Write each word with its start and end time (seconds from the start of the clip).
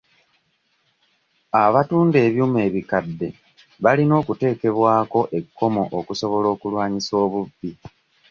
Abatunda 1.63 2.17
ebyuma 2.27 2.59
ebikadde 2.67 3.27
balina 3.83 4.13
okuteekebwako 4.21 5.19
ekkomo 5.39 5.83
okusobola 5.99 6.47
okulwanyisa 6.55 7.13
obubbi. 7.25 7.69